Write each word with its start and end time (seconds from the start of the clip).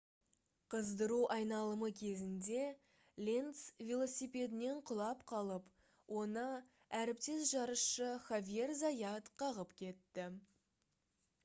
қыздыру 0.75 1.17
айналымы 1.33 1.89
кезінде 1.99 2.63
ленц 3.27 3.61
велосипедінен 3.91 4.81
құлап 4.93 5.23
қалып 5.33 5.69
оны 6.23 6.49
әріптес 7.03 7.47
жарысшы 7.53 8.11
хавьер 8.31 8.77
зайат 8.83 9.33
қағып 9.45 9.79
кетті 9.85 10.29